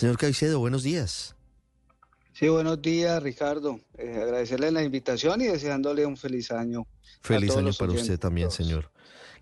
Señor 0.00 0.16
Caicedo, 0.16 0.58
buenos 0.58 0.82
días. 0.82 1.36
Sí, 2.32 2.48
buenos 2.48 2.80
días, 2.80 3.22
Ricardo. 3.22 3.80
Eh, 3.98 4.18
agradecerle 4.22 4.70
la 4.70 4.82
invitación 4.82 5.42
y 5.42 5.44
deseándole 5.44 6.06
un 6.06 6.16
feliz 6.16 6.50
año. 6.52 6.86
Feliz 7.20 7.54
año 7.54 7.70
para 7.78 7.92
usted 7.92 8.18
también, 8.18 8.50
señor. 8.50 8.90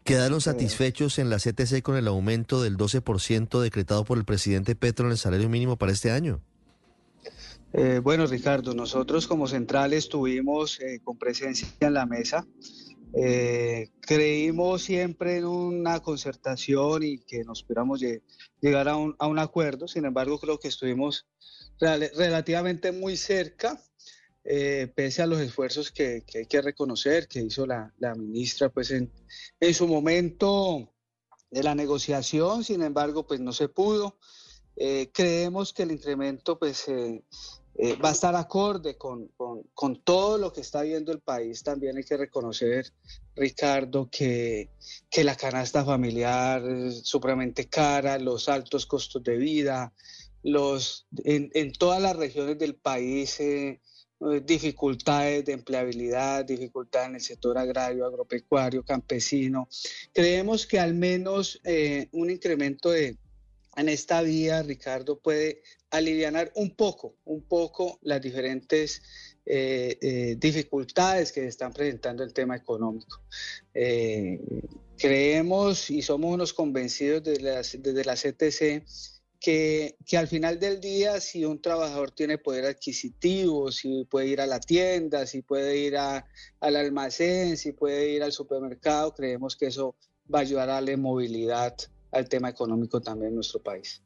¿Quedaron 0.02 0.40
satisfechos 0.40 1.20
en 1.20 1.30
la 1.30 1.36
CTC 1.36 1.80
con 1.80 1.96
el 1.96 2.08
aumento 2.08 2.60
del 2.60 2.76
12% 2.76 3.60
decretado 3.60 4.04
por 4.04 4.18
el 4.18 4.24
presidente 4.24 4.74
Petro 4.74 5.06
en 5.06 5.12
el 5.12 5.18
salario 5.18 5.48
mínimo 5.48 5.76
para 5.76 5.92
este 5.92 6.10
año? 6.10 6.40
Eh, 7.72 8.00
bueno, 8.02 8.26
Ricardo, 8.26 8.74
nosotros 8.74 9.28
como 9.28 9.46
central 9.46 9.92
estuvimos 9.92 10.80
eh, 10.80 10.98
con 11.04 11.16
presencia 11.18 11.68
en 11.78 11.94
la 11.94 12.04
mesa. 12.04 12.44
Eh, 13.14 13.90
creímos 14.00 14.82
siempre 14.82 15.38
en 15.38 15.46
una 15.46 16.00
concertación 16.00 17.02
y 17.02 17.18
que 17.18 17.44
nos 17.44 17.62
pudiéramos 17.62 18.00
llegar 18.60 18.88
a 18.88 18.96
un, 18.96 19.38
acuerdo. 19.38 19.88
Sin 19.88 20.04
embargo, 20.04 20.38
creo 20.38 20.58
que 20.58 20.68
estuvimos 20.68 21.26
relativamente 21.80 22.92
muy 22.92 23.16
cerca, 23.16 23.80
pese 24.42 25.22
a 25.22 25.26
los 25.26 25.40
esfuerzos 25.40 25.92
que, 25.92 26.24
hay 26.34 26.46
que 26.46 26.62
reconocer 26.62 27.28
que 27.28 27.40
hizo 27.40 27.66
la, 27.66 27.92
la 27.98 28.14
ministra, 28.14 28.68
pues 28.68 28.90
en, 28.90 29.12
en 29.60 29.74
su 29.74 29.86
momento 29.86 30.92
de 31.50 31.62
la 31.62 31.74
negociación. 31.74 32.64
Sin 32.64 32.82
embargo, 32.82 33.26
pues 33.26 33.40
no 33.40 33.52
se 33.52 33.68
pudo. 33.68 34.18
Eh, 34.76 35.10
creemos 35.12 35.72
que 35.72 35.82
el 35.82 35.92
incremento 35.92 36.58
pues, 36.58 36.86
eh, 37.78 37.90
eh, 37.90 37.96
va 37.96 38.10
a 38.10 38.12
estar 38.12 38.34
acorde 38.34 38.96
con, 38.96 39.28
con, 39.36 39.62
con, 39.72 40.02
todo 40.02 40.36
lo 40.36 40.52
que 40.52 40.60
está 40.60 40.82
viendo 40.82 41.12
el 41.12 41.20
país. 41.20 41.62
También 41.62 41.96
hay 41.96 42.04
que 42.04 42.16
reconocer, 42.16 42.92
Ricardo, 43.36 44.08
que, 44.10 44.70
que 45.08 45.24
la 45.24 45.36
canasta 45.36 45.84
familiar 45.84 46.62
es 46.68 47.02
supremamente 47.06 47.68
cara, 47.68 48.18
los 48.18 48.48
altos 48.48 48.84
costos 48.86 49.22
de 49.22 49.36
vida, 49.36 49.92
los, 50.42 51.06
en, 51.24 51.50
en 51.54 51.72
todas 51.72 52.02
las 52.02 52.16
regiones 52.16 52.58
del 52.58 52.74
país 52.74 53.40
dificultades 54.44 55.44
de 55.44 55.52
empleabilidad, 55.52 56.44
dificultades 56.44 57.08
en 57.08 57.14
el 57.14 57.20
sector 57.20 57.56
agrario, 57.56 58.04
agropecuario, 58.04 58.84
campesino. 58.84 59.68
Creemos 60.12 60.66
que 60.66 60.80
al 60.80 60.94
menos 60.94 61.60
un 62.10 62.28
incremento 62.28 62.90
de 62.90 63.16
en 63.78 63.88
esta 63.88 64.22
vía, 64.22 64.62
Ricardo, 64.62 65.18
puede 65.18 65.62
aliviar 65.90 66.52
un 66.56 66.74
poco, 66.74 67.14
un 67.24 67.42
poco 67.42 67.98
las 68.02 68.20
diferentes 68.20 69.00
eh, 69.46 69.96
eh, 70.00 70.36
dificultades 70.38 71.32
que 71.32 71.46
están 71.46 71.72
presentando 71.72 72.24
el 72.24 72.32
tema 72.32 72.56
económico. 72.56 73.22
Eh, 73.72 74.40
creemos 74.96 75.90
y 75.90 76.02
somos 76.02 76.34
unos 76.34 76.52
convencidos 76.52 77.22
desde 77.22 78.04
la, 78.04 78.14
CTC 78.14 78.84
que, 79.38 79.96
que, 80.04 80.16
al 80.16 80.26
final 80.26 80.58
del 80.58 80.80
día, 80.80 81.20
si 81.20 81.44
un 81.44 81.62
trabajador 81.62 82.10
tiene 82.10 82.36
poder 82.36 82.64
adquisitivo, 82.64 83.70
si 83.70 84.04
puede 84.04 84.26
ir 84.26 84.40
a 84.40 84.46
la 84.46 84.58
tienda, 84.58 85.24
si 85.24 85.42
puede 85.42 85.78
ir 85.78 85.96
al 85.96 86.24
almacén, 86.60 87.56
si 87.56 87.70
puede 87.70 88.10
ir 88.10 88.24
al 88.24 88.32
supermercado, 88.32 89.14
creemos 89.14 89.56
que 89.56 89.66
eso 89.66 89.94
va 90.34 90.40
a 90.40 90.42
ayudar 90.42 90.68
a 90.68 90.80
la 90.80 90.96
movilidad 90.96 91.76
al 92.12 92.28
tema 92.28 92.48
económico 92.48 93.00
también 93.00 93.30
en 93.30 93.34
nuestro 93.36 93.60
país. 93.60 94.02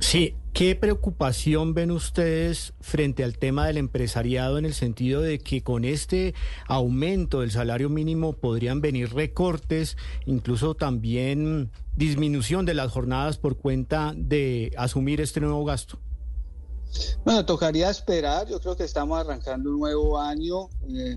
Sí, 0.00 0.36
¿qué 0.52 0.76
preocupación 0.76 1.72
ven 1.72 1.90
ustedes 1.90 2.74
frente 2.80 3.24
al 3.24 3.38
tema 3.38 3.66
del 3.66 3.78
empresariado 3.78 4.58
en 4.58 4.66
el 4.66 4.74
sentido 4.74 5.22
de 5.22 5.38
que 5.38 5.62
con 5.62 5.84
este 5.84 6.34
aumento 6.68 7.40
del 7.40 7.50
salario 7.50 7.88
mínimo 7.88 8.34
podrían 8.34 8.80
venir 8.80 9.14
recortes, 9.14 9.96
incluso 10.26 10.74
también 10.74 11.70
disminución 11.96 12.66
de 12.66 12.74
las 12.74 12.92
jornadas 12.92 13.38
por 13.38 13.56
cuenta 13.56 14.12
de 14.14 14.72
asumir 14.76 15.20
este 15.20 15.40
nuevo 15.40 15.64
gasto? 15.64 15.98
Bueno, 17.24 17.44
tocaría 17.44 17.90
esperar, 17.90 18.46
yo 18.48 18.60
creo 18.60 18.76
que 18.76 18.84
estamos 18.84 19.18
arrancando 19.18 19.70
un 19.70 19.80
nuevo 19.80 20.20
año. 20.20 20.68
Eh, 20.88 21.16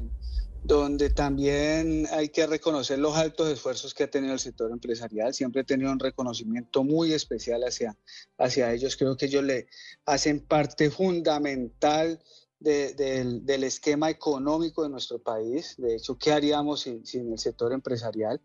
donde 0.63 1.09
también 1.09 2.07
hay 2.12 2.29
que 2.29 2.45
reconocer 2.45 3.00
los 3.00 3.16
altos 3.16 3.50
esfuerzos 3.50 3.94
que 3.94 4.03
ha 4.03 4.09
tenido 4.09 4.34
el 4.34 4.40
sector 4.40 4.72
empresarial. 4.72 5.34
Siempre 5.34 5.62
he 5.62 5.66
tenido 5.66 5.91
un 5.91 6.00
reconocimiento 6.00 6.84
muy 6.84 7.13
especial 7.13 7.62
hacia, 7.63 7.95
hacia 8.38 8.73
ellos. 8.73 8.97
Creo 8.97 9.16
que 9.16 9.28
ellos 9.28 9.44
le 9.44 9.68
hacen 10.06 10.41
parte 10.41 10.90
fundamental 10.90 12.19
del 12.59 13.63
esquema 13.63 14.09
económico 14.09 14.84
de 14.84 14.90
nuestro 14.90 15.19
país. 15.19 15.75
De 15.78 15.95
hecho, 15.95 16.18
¿qué 16.18 16.31
haríamos 16.31 16.81
sin, 16.81 17.31
el 17.31 17.39
sector 17.39 17.72
empresarial? 17.72 18.41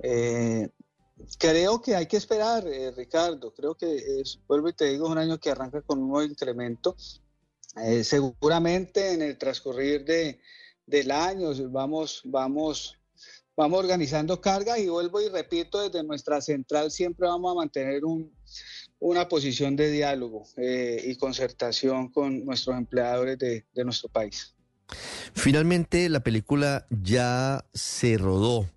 Eh, 0.00 0.68
creo 1.38 1.80
que 1.80 1.94
hay 1.94 2.06
que 2.06 2.16
esperar, 2.16 2.66
eh, 2.66 2.90
Ricardo. 2.90 3.52
Creo 3.54 3.74
que, 3.76 4.20
es, 4.20 4.40
vuelvo 4.48 4.68
y 4.68 4.72
te 4.72 4.86
digo, 4.86 5.08
un 5.08 5.18
año 5.18 5.38
que 5.38 5.50
arranca 5.50 5.80
con 5.82 6.00
un 6.00 6.08
nuevo 6.08 6.28
incremento. 6.28 6.96
Eh, 7.76 8.04
seguramente 8.04 9.14
en 9.14 9.22
el 9.22 9.38
transcurrir 9.38 10.04
de 10.04 10.40
del 10.86 11.10
año, 11.10 11.50
vamos, 11.70 12.22
vamos, 12.24 12.98
vamos 13.56 13.78
organizando 13.78 14.40
cargas 14.40 14.78
y 14.78 14.88
vuelvo 14.88 15.20
y 15.20 15.28
repito, 15.28 15.80
desde 15.80 16.02
nuestra 16.04 16.40
central 16.40 16.90
siempre 16.90 17.26
vamos 17.26 17.52
a 17.52 17.54
mantener 17.54 18.04
un, 18.04 18.32
una 18.98 19.28
posición 19.28 19.76
de 19.76 19.90
diálogo 19.90 20.44
eh, 20.56 21.02
y 21.06 21.16
concertación 21.16 22.08
con 22.08 22.44
nuestros 22.44 22.76
empleadores 22.76 23.38
de, 23.38 23.64
de 23.74 23.84
nuestro 23.84 24.08
país. 24.08 24.54
Finalmente, 25.34 26.08
la 26.08 26.20
película 26.20 26.86
ya 26.90 27.64
se 27.72 28.18
rodó. 28.18 28.68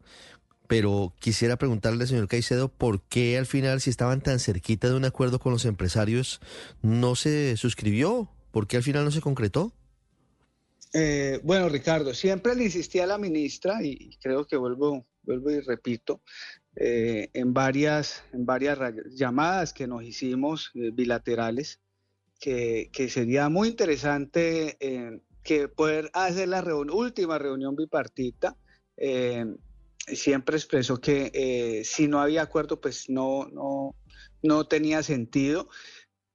Pero 0.68 1.14
quisiera 1.20 1.58
preguntarle, 1.58 2.08
señor 2.08 2.28
Caicedo, 2.28 2.70
¿por 2.70 3.02
qué 3.04 3.38
al 3.38 3.46
final, 3.46 3.82
si 3.82 3.92
estaban 3.92 4.22
tan 4.22 4.40
cerquita 4.40 4.88
de 4.90 4.96
un 4.96 5.06
acuerdo 5.06 5.38
con 5.38 5.52
los 5.52 5.66
empresarios, 5.66 6.42
no 6.82 7.16
se 7.16 7.56
suscribió? 7.56 8.30
¿Por 8.52 8.66
qué 8.66 8.78
al 8.78 8.84
final 8.84 9.06
no 9.06 9.12
se 9.12 9.22
concretó? 9.22 9.74
Eh, 10.98 11.42
bueno, 11.44 11.68
Ricardo, 11.68 12.14
siempre 12.14 12.56
le 12.56 12.64
insistí 12.64 13.00
a 13.00 13.06
la 13.06 13.18
ministra 13.18 13.84
y 13.84 14.18
creo 14.22 14.48
que 14.48 14.56
vuelvo, 14.56 15.06
vuelvo 15.24 15.52
y 15.52 15.60
repito, 15.60 16.22
eh, 16.74 17.30
en, 17.34 17.54
varias, 17.54 18.24
en 18.32 18.46
varias 18.46 18.80
llamadas 19.14 19.74
que 19.74 19.88
nos 19.88 20.04
hicimos 20.04 20.72
eh, 20.74 20.92
bilaterales, 20.94 21.82
que, 22.40 22.90
sería 23.10 23.50
muy 23.50 23.68
interesante 23.68 24.78
que 25.44 25.68
poder 25.68 26.10
hacer 26.14 26.48
la 26.48 26.64
última 26.64 27.40
reunión 27.40 27.76
bipartita. 27.76 28.56
siempre 30.08 30.56
expresó 30.56 31.02
que 31.02 31.82
si 31.84 32.08
no 32.08 32.22
había 32.22 32.44
acuerdo, 32.44 32.80
pues 32.80 33.10
no, 33.10 33.50
no, 33.52 33.96
no 34.44 34.68
tenía 34.68 35.04
sentido. 35.04 35.68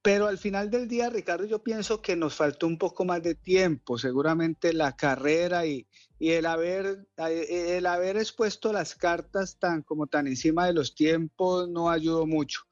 Pero 0.03 0.29
al 0.29 0.39
final 0.39 0.71
del 0.71 0.89
día, 0.89 1.11
Ricardo, 1.11 1.45
yo 1.45 1.63
pienso 1.63 2.01
que 2.01 2.17
nos 2.17 2.35
faltó 2.35 2.67
un 2.67 2.79
poco 2.79 3.05
más 3.05 3.23
de 3.23 3.35
tiempo. 3.35 3.99
Seguramente 3.99 4.73
la 4.73 4.97
carrera 4.97 5.67
y, 5.67 5.87
el, 6.19 6.47
haber, 6.47 7.07
el 7.19 7.85
haber 7.85 8.17
expuesto 8.17 8.73
las 8.73 8.95
cartas 8.95 9.59
tan 9.59 9.83
como 9.83 10.07
tan 10.07 10.27
encima 10.27 10.67
de 10.67 10.73
los 10.73 10.95
tiempos 10.95 11.69
no 11.69 11.91
ayudó 11.91 12.27
mucho. 12.27 12.63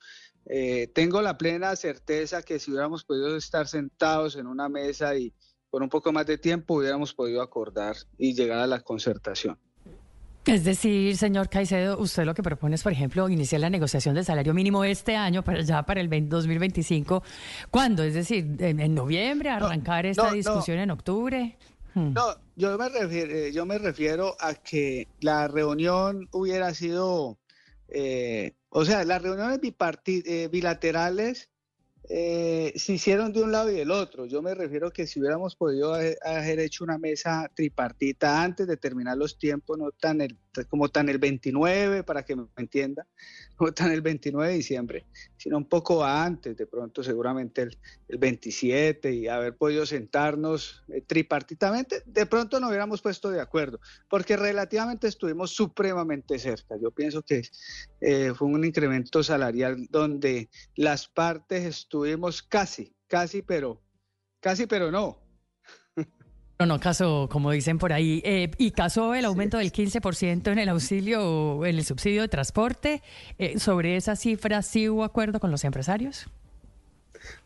Eh, 0.46 0.90
tengo 0.94 1.20
la 1.20 1.36
plena 1.36 1.76
certeza 1.76 2.42
que 2.42 2.58
si 2.58 2.70
hubiéramos 2.70 3.04
podido 3.04 3.36
estar 3.36 3.68
sentados 3.68 4.36
en 4.36 4.46
una 4.46 4.70
mesa 4.70 5.14
y 5.14 5.34
con 5.68 5.82
un 5.82 5.90
poco 5.90 6.10
más 6.12 6.26
de 6.26 6.38
tiempo 6.38 6.76
hubiéramos 6.76 7.12
podido 7.12 7.42
acordar 7.42 7.96
y 8.16 8.34
llegar 8.34 8.60
a 8.60 8.66
la 8.66 8.80
concertación. 8.80 9.58
Es 10.48 10.64
decir, 10.64 11.16
señor 11.16 11.48
Caicedo, 11.48 11.98
usted 11.98 12.25
lo 12.25 12.34
que 12.34 12.42
propone 12.42 12.75
es, 12.75 12.82
por 12.82 12.92
ejemplo, 12.92 13.28
iniciar 13.28 13.60
la 13.60 13.70
negociación 13.70 14.14
del 14.14 14.25
salario 14.25 14.54
mínimo 14.54 14.82
este 14.84 15.14
año, 15.14 15.44
pero 15.44 15.60
ya 15.60 15.82
para 15.84 16.00
el 16.00 16.09
2025. 16.09 17.22
¿Cuándo? 17.70 18.03
Es 18.03 18.14
decir, 18.14 18.56
en, 18.58 18.94
noviembre, 18.94 19.50
arrancar 19.50 20.06
esta 20.06 20.32
discusión 20.32 20.78
en 20.78 20.91
octubre. 20.91 21.56
Hmm. 21.94 22.12
No, 22.14 22.34
yo 22.56 22.76
me, 22.78 22.88
refiero, 22.88 23.34
eh, 23.34 23.53
yo 23.53 23.66
me 23.66 23.78
refiero 23.78 24.37
a 24.41 24.54
que 24.54 25.08
la 25.20 25.48
reunión 25.48 26.28
hubiera 26.32 26.72
sido, 26.72 27.38
eh, 27.88 28.53
o 28.70 28.84
sea, 28.84 29.04
las 29.04 29.20
reuniones 29.22 29.60
eh, 29.62 30.48
bilaterales 30.50 31.50
eh, 32.11 32.72
se 32.76 32.94
hicieron 32.94 33.34
de 33.34 33.43
un 33.43 33.52
lado 33.52 33.70
y 33.70 33.75
del 33.75 33.90
otro. 33.90 34.25
Yo 34.25 34.40
me 34.40 34.55
refiero 34.55 34.90
que 34.90 35.06
si 35.06 35.20
hubiéramos 35.20 35.56
podido 35.56 35.94
haber 35.94 36.61
hecho 36.61 36.84
una 36.84 36.96
mesa 36.96 37.50
tripartita 37.55 38.43
antes 38.43 38.67
de 38.67 38.78
terminar 38.78 39.19
los 39.19 39.38
tiempos, 39.38 39.76
no 39.76 39.90
tan 39.93 40.22
el, 40.22 40.38
como 40.66 40.88
tan 40.88 41.08
el 41.08 41.19
29, 41.19 42.02
para 42.02 42.25
que 42.25 42.37
me 42.37 42.46
entienda, 42.56 43.06
no 43.60 43.72
tan 43.72 43.93
el 43.93 44.02
29 44.02 44.50
de 44.50 44.56
diciembre, 44.56 45.06
sino 45.37 45.56
un 45.58 45.69
poco 45.69 46.05
antes, 46.05 46.56
de 46.56 46.66
pronto 46.66 47.02
seguramente 47.02 47.62
el, 47.62 48.19
27, 48.19 49.12
y 49.12 49.28
haber 49.28 49.56
podido 49.56 49.84
sentarnos 49.87 50.82
eh, 50.88 51.02
tripartitamente, 51.06 52.02
de 52.06 52.26
pronto 52.26 52.58
no 52.58 52.69
hubiéramos 52.69 53.02
puesto 53.02 53.31
de 53.31 53.40
acuerdo, 53.40 53.81
porque 54.08 54.37
relativamente 54.37 55.08
estuvimos 55.08 55.50
supremamente 55.50 56.38
cerca. 56.38 56.76
Yo 56.81 56.90
pienso 56.90 57.22
que 57.22 57.43
eh, 58.00 58.32
fue 58.34 58.49
un 58.49 58.64
incremento 58.64 59.22
salarial 59.22 59.87
donde 59.90 60.49
las 60.75 61.06
partes 61.08 61.64
estuvimos 61.64 62.43
casi, 62.43 62.94
casi, 63.06 63.43
pero, 63.43 63.82
casi, 64.40 64.66
pero 64.66 64.90
no. 64.90 65.27
No, 66.60 66.66
no, 66.66 66.81
caso, 66.81 67.28
como 67.31 67.52
dicen 67.52 67.78
por 67.78 67.93
ahí, 67.93 68.20
eh, 68.25 68.50
y 68.58 68.72
caso 68.72 69.14
el 69.14 69.25
aumento 69.26 69.58
del 69.58 69.70
15% 69.70 70.50
en 70.50 70.58
el 70.58 70.69
auxilio, 70.70 71.64
en 71.64 71.76
el 71.76 71.84
subsidio 71.84 72.22
de 72.22 72.26
transporte, 72.26 73.00
eh, 73.38 73.60
¿sobre 73.60 73.96
esa 73.96 74.16
cifra 74.16 74.60
sí 74.62 74.88
hubo 74.88 75.05
acuerdo 75.05 75.38
con 75.38 75.52
los 75.52 75.62
empresarios? 75.62 76.26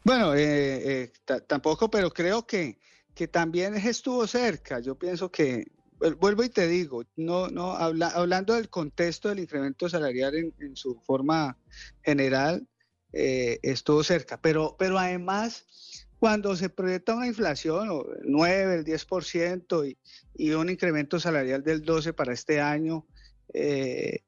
Bueno, 0.03 0.33
eh, 0.35 1.13
tampoco, 1.47 1.91
pero 1.91 2.11
creo 2.11 2.47
que, 2.47 2.79
que 3.15 3.29
también 3.29 3.75
estuvo 3.75 4.27
cerca. 4.27 4.81
Yo 4.81 4.95
pienso 4.95 5.31
que, 5.31 5.67
vuelvo 6.19 6.43
y 6.43 6.49
te 6.49 6.67
digo, 6.67 7.05
no, 7.17 7.49
no, 7.49 7.73
hablando 7.73 8.55
del 8.55 8.71
contexto 8.71 9.29
del 9.29 9.41
incremento 9.41 9.91
salarial 9.91 10.37
en, 10.37 10.55
en 10.59 10.75
su 10.75 10.99
forma 11.03 11.59
general, 12.03 12.67
estuvo 13.13 14.03
cerca, 14.03 14.41
pero, 14.41 14.75
pero 14.79 14.99
además 14.99 15.67
cuando 16.23 16.55
se 16.55 16.69
proyecta 16.69 17.17
una 17.17 17.27
inflación, 17.27 17.89
9, 18.23 18.77
el 18.77 18.85
10% 18.85 19.89
y, 19.91 19.99
y 20.37 20.53
un 20.53 20.71
incremento 20.71 21.19
salarial 21.19 21.65
del 21.65 21.85
12% 21.85 22.15
para 22.15 22.33
este 22.33 22.61
año, 22.61 23.05
eh, 23.53 24.21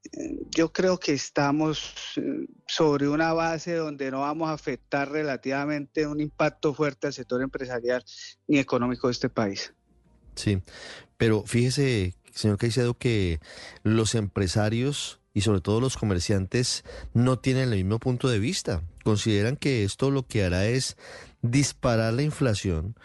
yo 0.51 0.73
creo 0.73 0.99
que 0.99 1.13
estamos 1.13 1.95
eh, 2.17 2.49
sobre 2.67 3.07
una 3.07 3.33
base 3.33 3.75
donde 3.75 4.11
no 4.11 4.23
vamos 4.23 4.49
a 4.49 4.55
afectar 4.55 5.09
relativamente 5.09 6.05
un 6.09 6.19
impacto 6.19 6.75
fuerte 6.75 7.07
al 7.07 7.13
sector 7.13 7.41
empresarial 7.41 8.05
ni 8.49 8.59
económico 8.59 9.07
de 9.07 9.13
este 9.13 9.29
país. 9.29 9.73
Sí, 10.35 10.61
pero 11.17 11.45
fíjese, 11.47 12.17
señor 12.33 12.59
Caicedo, 12.59 12.99
que 12.99 13.39
los 13.85 14.17
empresarios 14.17 15.21
y 15.33 15.43
sobre 15.43 15.61
todo 15.61 15.81
los 15.81 15.97
comerciantes 15.97 16.83
no 17.13 17.39
tienen 17.39 17.73
el 17.73 17.85
mismo 17.85 18.01
punto 18.01 18.29
de 18.29 18.41
vista. 18.41 18.83
Consideran 19.05 19.57
que 19.57 19.85
esto 19.85 20.11
lo 20.11 20.27
que 20.27 20.45
hará 20.45 20.67
es 20.67 20.97
disparar 21.45 22.15
la 22.15 22.23
inflación 22.23 22.97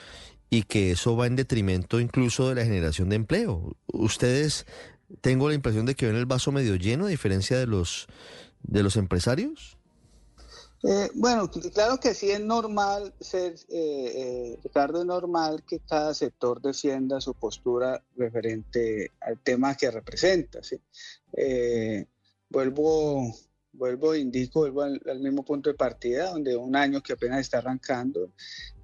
y 0.50 0.64
que 0.64 0.92
eso 0.92 1.16
va 1.16 1.28
en 1.28 1.36
detrimento 1.36 2.00
incluso 2.00 2.50
de 2.50 2.56
la 2.56 2.64
generación 2.64 3.10
de 3.10 3.18
empleo. 3.18 3.76
Ustedes, 3.88 4.66
tengo 5.22 5.50
la 5.50 5.56
impresión 5.56 5.86
de 5.86 5.96
que 5.96 6.08
ven 6.08 6.16
el 6.16 6.26
vaso 6.26 6.52
medio 6.52 6.76
lleno 6.76 7.06
a 7.06 7.10
diferencia 7.10 7.58
de 7.60 7.68
los, 7.68 8.08
de 8.64 8.82
los 8.82 8.96
empresarios. 8.96 9.78
Eh, 10.82 11.10
bueno, 11.14 11.52
claro 11.52 12.00
que 12.00 12.14
sí 12.14 12.32
es 12.32 12.40
normal, 12.40 13.14
ser, 13.20 13.54
eh, 13.68 14.14
eh, 14.16 14.60
Ricardo, 14.64 15.02
es 15.02 15.06
normal 15.06 15.62
que 15.68 15.80
cada 15.80 16.14
sector 16.14 16.62
defienda 16.62 17.20
su 17.20 17.34
postura 17.34 18.02
referente 18.16 19.12
al 19.20 19.40
tema 19.40 19.76
que 19.76 19.92
representa. 19.92 20.62
¿sí? 20.64 20.80
vuelvo 22.50 23.36
vuelvo, 23.80 24.14
indico, 24.14 24.60
vuelvo 24.60 24.84
al, 24.84 25.20
mismo 25.22 25.44
punto 25.44 25.72
de 25.72 25.76
partida, 25.76 26.30
donde 26.30 26.56
un 26.56 26.76
año 26.76 27.02
que 27.02 27.14
apenas 27.14 27.40
está 27.40 27.58
arrancando, 27.58 28.31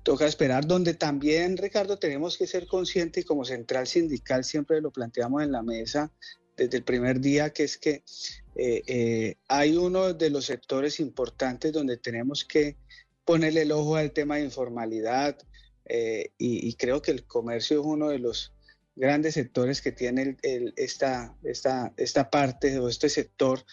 toca 0.02 0.26
esperar, 0.26 0.66
donde 0.66 0.94
también, 0.94 1.58
Ricardo, 1.58 2.00
tenemos 2.00 2.38
que 2.38 2.48
ser 2.48 2.66
conscientes 2.66 3.24
y 3.24 3.28
como 3.28 3.46
central 3.46 3.86
sindical 3.86 4.44
siempre 4.44 4.82
lo 4.82 4.92
planteamos 4.92 5.44
en 5.44 5.52
la 5.52 5.62
mesa 5.62 6.12
desde 6.56 6.78
el 6.78 6.84
primer 6.84 7.20
día, 7.20 7.52
que 7.52 7.64
es 7.64 7.78
que 7.78 8.04
eh, 8.56 8.82
eh, 8.88 9.36
hay 9.50 9.76
uno 9.76 10.14
de 10.14 10.30
los 10.30 10.46
sectores 10.46 11.00
importantes 11.00 11.74
donde 11.74 11.98
tenemos 11.98 12.46
que 12.46 12.78
ponerle 13.26 13.64
el 13.64 13.72
ojo 13.74 13.98
al 13.98 14.14
tema 14.14 14.38
de 14.38 14.46
informalidad 14.46 15.38
eh, 15.86 16.32
y, 16.38 16.74
creo 16.76 17.02
que 17.02 17.12
el 17.12 17.26
comercio 17.26 17.80
es 17.80 17.86
uno 17.86 18.10
de 18.10 18.20
los 18.20 18.54
grandes 18.96 19.34
sectores 19.34 19.82
que 19.82 19.92
tiene 19.92 20.38
esta, 20.78 21.36
esta, 21.44 21.94
esta 21.98 22.30
parte 22.30 22.80
o 22.80 22.88
este 22.88 23.10
sector 23.10 23.66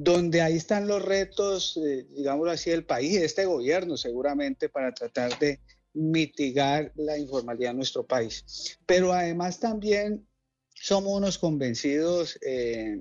donde 0.00 0.42
ahí 0.42 0.56
están 0.56 0.86
los 0.86 1.02
retos, 1.02 1.76
eh, 1.76 2.06
digámoslo 2.10 2.52
así, 2.52 2.70
del 2.70 2.84
país 2.84 3.14
y 3.14 3.18
de 3.18 3.24
este 3.24 3.46
gobierno 3.46 3.96
seguramente 3.96 4.68
para 4.68 4.94
tratar 4.94 5.36
de 5.40 5.58
mitigar 5.92 6.92
la 6.94 7.18
informalidad 7.18 7.72
en 7.72 7.78
nuestro 7.78 8.06
país. 8.06 8.78
Pero 8.86 9.12
además 9.12 9.58
también 9.58 10.24
somos 10.72 11.12
unos 11.16 11.36
convencidos, 11.36 12.38
eh, 12.42 13.00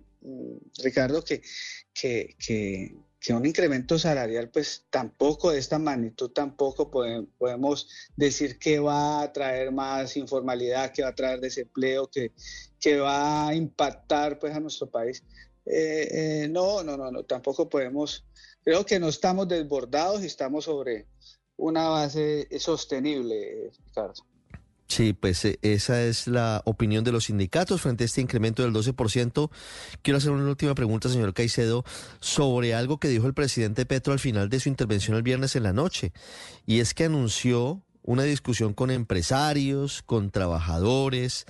Ricardo, 0.83 1.23
que, 1.23 1.43
que, 1.93 2.35
que, 2.43 2.95
un 3.35 3.45
incremento 3.45 3.97
salarial, 3.97 4.49
pues 4.49 4.85
tampoco 4.89 5.51
de 5.51 5.59
esta 5.59 5.79
magnitud, 5.79 6.31
tampoco 6.31 6.89
podemos 6.89 7.89
decir 8.15 8.59
que 8.59 8.79
va 8.79 9.21
a 9.21 9.33
traer 9.33 9.71
más 9.71 10.15
informalidad, 10.17 10.91
que 10.91 11.03
va 11.03 11.09
a 11.09 11.15
traer 11.15 11.39
desempleo, 11.39 12.07
que, 12.07 12.31
que 12.79 12.97
va 12.97 13.49
a 13.49 13.55
impactar 13.55 14.39
pues 14.39 14.55
a 14.55 14.59
nuestro 14.59 14.89
país. 14.89 15.23
Eh, 15.65 16.43
eh, 16.43 16.47
no, 16.49 16.83
no, 16.83 16.95
no, 16.95 17.11
no, 17.11 17.23
tampoco 17.23 17.67
podemos, 17.67 18.23
creo 18.63 18.85
que 18.85 18.99
no 18.99 19.09
estamos 19.09 19.47
desbordados 19.47 20.23
y 20.23 20.27
estamos 20.27 20.65
sobre 20.65 21.07
una 21.57 21.89
base 21.89 22.47
sostenible, 22.59 23.71
Ricardo. 23.85 24.23
Sí, 24.87 25.13
pues 25.13 25.43
eh, 25.43 25.59
esa 25.61 26.01
es 26.03 26.27
la 26.27 26.61
opinión 26.65 27.03
de 27.03 27.11
los 27.11 27.25
sindicatos 27.25 27.81
frente 27.81 28.03
a 28.03 28.05
este 28.05 28.21
incremento 28.21 28.63
del 28.63 28.73
12%. 28.73 29.51
Quiero 30.01 30.17
hacer 30.17 30.31
una 30.31 30.49
última 30.49 30.75
pregunta, 30.75 31.09
señor 31.09 31.33
Caicedo, 31.33 31.83
sobre 32.19 32.73
algo 32.73 32.97
que 32.97 33.09
dijo 33.09 33.27
el 33.27 33.33
presidente 33.33 33.85
Petro 33.85 34.13
al 34.13 34.19
final 34.19 34.49
de 34.49 34.59
su 34.59 34.69
intervención 34.69 35.17
el 35.17 35.23
viernes 35.23 35.55
en 35.55 35.63
la 35.63 35.73
noche, 35.73 36.13
y 36.65 36.79
es 36.79 36.93
que 36.93 37.05
anunció 37.05 37.83
una 38.01 38.23
discusión 38.23 38.73
con 38.73 38.89
empresarios, 38.89 40.01
con 40.03 40.31
trabajadores, 40.31 41.45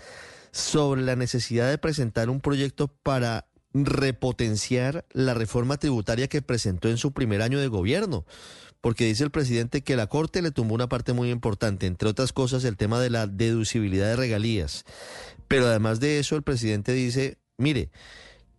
sobre 0.51 1.03
la 1.03 1.15
necesidad 1.15 1.69
de 1.69 1.77
presentar 1.77 2.31
un 2.31 2.41
proyecto 2.41 2.87
para 2.87 3.45
repotenciar 3.85 5.05
la 5.11 5.33
reforma 5.33 5.77
tributaria 5.77 6.27
que 6.27 6.41
presentó 6.41 6.89
en 6.89 6.97
su 6.97 7.11
primer 7.11 7.41
año 7.41 7.59
de 7.59 7.67
gobierno, 7.67 8.25
porque 8.81 9.05
dice 9.05 9.23
el 9.23 9.31
presidente 9.31 9.81
que 9.81 9.95
la 9.95 10.07
Corte 10.07 10.41
le 10.41 10.51
tumbó 10.51 10.75
una 10.75 10.89
parte 10.89 11.13
muy 11.13 11.29
importante, 11.31 11.85
entre 11.85 12.09
otras 12.09 12.33
cosas 12.33 12.63
el 12.63 12.77
tema 12.77 12.99
de 12.99 13.09
la 13.09 13.27
deducibilidad 13.27 14.07
de 14.07 14.15
regalías. 14.15 14.85
Pero 15.47 15.67
además 15.67 15.99
de 15.99 16.19
eso, 16.19 16.35
el 16.35 16.43
presidente 16.43 16.93
dice, 16.93 17.37
mire, 17.57 17.89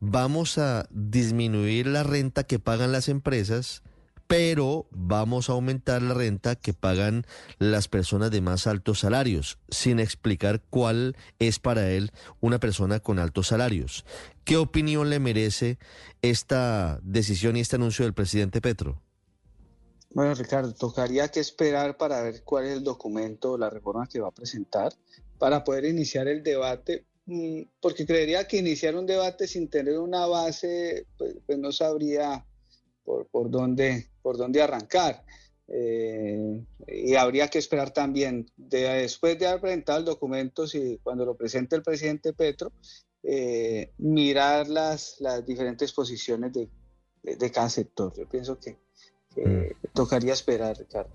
vamos 0.00 0.59
a 0.59 0.87
disminuir 0.91 1.87
la 1.87 2.03
renta 2.03 2.44
que 2.44 2.59
pagan 2.59 2.93
las 2.93 3.09
empresas 3.09 3.82
pero 4.28 4.86
vamos 4.90 5.48
a 5.48 5.54
aumentar 5.54 6.02
la 6.02 6.14
renta 6.14 6.54
que 6.54 6.75
pagan 6.75 7.25
las 7.58 7.88
personas 7.88 8.30
de 8.30 8.42
más 8.42 8.66
altos 8.66 9.00
salarios, 9.00 9.58
sin 9.70 9.98
explicar 9.98 10.62
cuál 10.70 11.16
es 11.38 11.58
para 11.58 11.90
él 11.90 12.12
una 12.40 12.60
persona 12.60 13.00
con 13.00 13.19
altos 13.19 13.48
salarios. 13.48 14.04
¿Qué 14.44 14.56
opinión 14.56 15.10
le 15.10 15.19
merece 15.19 15.78
esta 16.22 17.00
decisión 17.02 17.56
y 17.56 17.60
este 17.60 17.76
anuncio 17.76 18.04
del 18.04 18.14
presidente 18.14 18.60
Petro? 18.60 19.02
Bueno, 20.10 20.34
Ricardo, 20.34 20.74
tocaría 20.74 21.28
que 21.28 21.40
esperar 21.40 21.96
para 21.96 22.22
ver 22.22 22.42
cuál 22.42 22.66
es 22.66 22.72
el 22.72 22.84
documento, 22.84 23.58
la 23.58 23.70
reforma 23.70 24.06
que 24.06 24.20
va 24.20 24.28
a 24.28 24.32
presentar, 24.32 24.92
para 25.38 25.64
poder 25.64 25.84
iniciar 25.84 26.28
el 26.28 26.42
debate, 26.42 27.06
mm, 27.26 27.62
porque 27.81 28.06
creería 28.06 28.46
que 28.46 28.58
iniciar 28.58 28.96
un 28.96 29.06
debate 29.06 29.46
sin 29.46 29.69
tener 29.69 29.98
una 29.98 30.26
base, 30.26 31.06
pues, 31.16 31.36
pues 31.46 31.58
no 31.58 31.72
sabría 31.72 32.44
por, 33.04 33.26
por, 33.28 33.50
dónde, 33.50 34.10
por 34.28 34.36
dónde 34.36 34.60
arrancar. 34.60 35.25
Eh, 35.69 36.62
y 36.86 37.14
habría 37.14 37.48
que 37.48 37.58
esperar 37.58 37.93
también, 37.93 38.46
después 38.58 39.38
de 39.38 39.46
haber 39.46 39.62
presentado 39.62 40.00
el 40.00 40.05
documento, 40.05 40.67
si 40.67 40.98
cuando 41.03 41.24
lo 41.24 41.34
presente 41.34 41.76
el 41.76 41.82
presidente 41.82 42.34
Petro, 42.34 42.70
eh, 43.22 43.91
mirar 43.96 44.69
las, 44.69 45.19
las 45.20 45.46
diferentes 45.46 45.94
posiciones 45.94 46.53
de, 46.53 46.69
de, 47.22 47.50
cada 47.50 47.70
sector. 47.70 48.12
Yo 48.14 48.29
pienso 48.29 48.58
que, 48.58 48.76
mm. 49.36 49.94
tocaría 49.94 50.34
esperar, 50.34 50.76
Ricardo. 50.76 51.10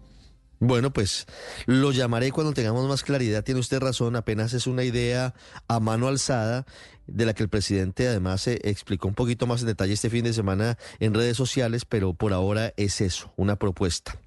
Bueno, 0.65 0.93
pues 0.93 1.25
lo 1.65 1.91
llamaré 1.91 2.31
cuando 2.31 2.53
tengamos 2.53 2.87
más 2.87 3.03
claridad. 3.03 3.43
Tiene 3.43 3.59
usted 3.59 3.79
razón, 3.79 4.15
apenas 4.15 4.53
es 4.53 4.65
una 4.65 4.85
idea 4.85 5.33
a 5.67 5.81
mano 5.81 6.07
alzada 6.07 6.65
de 7.05 7.25
la 7.25 7.33
que 7.33 7.43
el 7.43 7.49
presidente 7.49 8.07
además 8.07 8.43
se 8.43 8.61
explicó 8.63 9.09
un 9.09 9.13
poquito 9.13 9.45
más 9.45 9.59
en 9.59 9.67
detalle 9.67 9.91
este 9.91 10.09
fin 10.09 10.23
de 10.23 10.31
semana 10.31 10.77
en 11.01 11.13
redes 11.13 11.35
sociales, 11.35 11.83
pero 11.83 12.13
por 12.13 12.31
ahora 12.31 12.73
es 12.77 13.01
eso, 13.01 13.33
una 13.35 13.57
propuesta. 13.57 14.17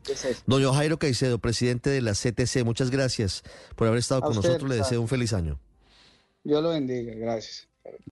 Doña 0.44 0.74
Jairo 0.74 0.98
Caicedo, 0.98 1.38
presidente 1.38 1.88
de 1.88 2.02
la 2.02 2.12
CTC, 2.12 2.64
muchas 2.66 2.90
gracias 2.90 3.42
por 3.74 3.88
haber 3.88 4.00
estado 4.00 4.20
con 4.20 4.34
nosotros. 4.34 4.68
Le 4.68 4.76
deseo 4.76 5.00
un 5.00 5.08
feliz 5.08 5.32
año. 5.32 5.58
Dios 6.44 6.62
lo 6.62 6.68
bendiga, 6.68 7.14
gracias. 7.14 7.66